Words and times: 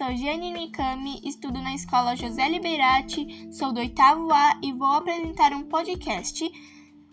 sou 0.00 0.16
Jane 0.16 0.50
Nikami, 0.50 1.20
estudo 1.22 1.60
na 1.60 1.74
escola 1.74 2.16
José 2.16 2.48
Liberati, 2.48 3.50
sou 3.52 3.70
do 3.70 3.80
oitavo 3.80 4.32
A 4.32 4.58
e 4.62 4.72
vou 4.72 4.94
apresentar 4.94 5.52
um 5.52 5.64
podcast 5.64 6.50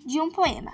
de 0.05 0.21
um 0.21 0.31
poema, 0.31 0.71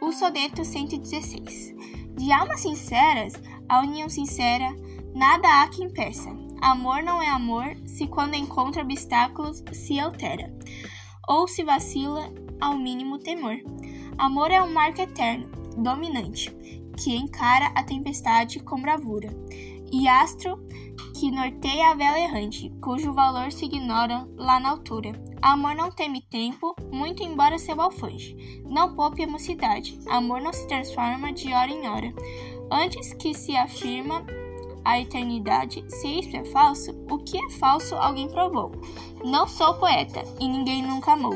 o 0.00 0.10
Soneto 0.10 0.64
116. 0.64 1.72
De 2.16 2.32
almas 2.32 2.58
sinceras, 2.58 3.34
a 3.68 3.82
união 3.82 4.08
sincera, 4.08 4.68
nada 5.14 5.62
há 5.62 5.68
que 5.68 5.84
impeça. 5.84 6.28
Amor 6.60 7.04
não 7.04 7.22
é 7.22 7.28
amor 7.28 7.76
se 7.86 8.08
quando 8.08 8.34
encontra 8.34 8.82
obstáculos 8.82 9.62
se 9.70 10.00
altera, 10.00 10.52
ou 11.28 11.46
se 11.46 11.62
vacila 11.62 12.34
ao 12.60 12.76
mínimo 12.76 13.16
temor. 13.20 13.58
Amor 14.18 14.50
é 14.50 14.60
um 14.60 14.72
marco 14.72 15.02
eterno, 15.02 15.48
dominante, 15.78 16.50
que 16.98 17.14
encara 17.14 17.66
a 17.76 17.84
tempestade 17.84 18.58
com 18.58 18.82
bravura, 18.82 19.28
e 19.92 20.08
astro 20.08 20.58
que 21.14 21.30
norteia 21.30 21.90
a 21.90 21.94
vela 21.94 22.18
errante, 22.18 22.72
cujo 22.82 23.12
valor 23.12 23.52
se 23.52 23.66
ignora 23.66 24.28
lá 24.36 24.58
na 24.58 24.70
altura. 24.70 25.12
Amor 25.40 25.74
não 25.74 25.90
teme 25.90 26.20
tempo, 26.22 26.74
muito 26.90 27.22
embora 27.22 27.58
seu 27.58 27.80
alfanje. 27.80 28.36
Não 28.66 28.94
poupe 28.94 29.22
a 29.22 29.26
mocidade. 29.26 29.98
Amor 30.08 30.40
não 30.40 30.52
se 30.52 30.66
transforma 30.66 31.32
de 31.32 31.52
hora 31.52 31.70
em 31.70 31.88
hora. 31.88 32.12
Antes 32.70 33.12
que 33.14 33.32
se 33.32 33.56
afirma 33.56 34.24
a 34.84 35.00
eternidade, 35.00 35.84
se 35.88 36.20
isso 36.20 36.36
é 36.36 36.44
falso, 36.46 36.90
o 37.10 37.18
que 37.18 37.38
é 37.38 37.50
falso 37.50 37.94
alguém 37.94 38.28
provou. 38.28 38.72
Não 39.24 39.46
sou 39.46 39.74
poeta 39.74 40.22
e 40.40 40.48
ninguém 40.48 40.82
nunca 40.82 41.12
amou. 41.12 41.34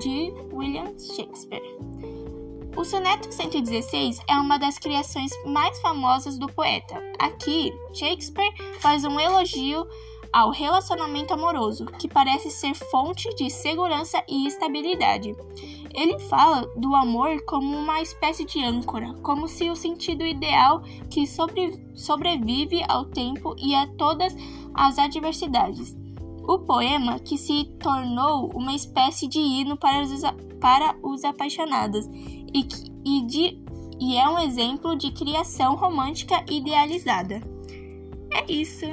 De 0.00 0.32
William 0.52 0.98
Shakespeare. 0.98 1.62
O 2.78 2.84
soneto 2.84 3.34
116 3.34 4.20
é 4.28 4.34
uma 4.36 4.56
das 4.56 4.78
criações 4.78 5.32
mais 5.44 5.80
famosas 5.80 6.38
do 6.38 6.46
poeta. 6.46 6.94
Aqui, 7.18 7.72
Shakespeare 7.92 8.54
faz 8.78 9.02
um 9.04 9.18
elogio 9.18 9.84
ao 10.32 10.52
relacionamento 10.52 11.34
amoroso, 11.34 11.86
que 11.86 12.06
parece 12.06 12.52
ser 12.52 12.74
fonte 12.74 13.34
de 13.34 13.50
segurança 13.50 14.22
e 14.28 14.46
estabilidade. 14.46 15.34
Ele 15.92 16.20
fala 16.20 16.68
do 16.76 16.94
amor 16.94 17.42
como 17.46 17.76
uma 17.76 18.00
espécie 18.00 18.44
de 18.44 18.62
âncora, 18.62 19.12
como 19.24 19.48
se 19.48 19.68
o 19.68 19.74
sentido 19.74 20.24
ideal 20.24 20.80
que 21.10 21.26
sobre, 21.26 21.82
sobrevive 21.96 22.84
ao 22.88 23.06
tempo 23.06 23.56
e 23.58 23.74
a 23.74 23.88
todas 23.88 24.36
as 24.72 25.00
adversidades. 25.00 25.96
O 26.48 26.60
poema 26.60 27.18
que 27.18 27.36
se 27.36 27.66
tornou 27.78 28.50
uma 28.54 28.74
espécie 28.74 29.28
de 29.28 29.38
hino 29.38 29.76
para 29.76 30.00
os, 30.02 30.22
para 30.58 30.96
os 31.02 31.22
apaixonados 31.22 32.06
e, 32.06 32.66
e, 33.04 33.26
de, 33.26 33.62
e 34.00 34.16
é 34.16 34.26
um 34.26 34.38
exemplo 34.38 34.96
de 34.96 35.12
criação 35.12 35.76
romântica 35.76 36.42
idealizada. 36.50 37.42
É 38.32 38.50
isso! 38.50 38.86